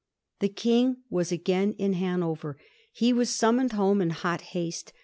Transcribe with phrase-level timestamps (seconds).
[0.39, 2.57] The King was again in Hanover.
[2.91, 4.93] He was summoned home in hot haste.